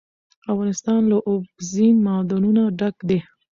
[0.51, 3.19] افغانستان له اوبزین معدنونه ډک دی.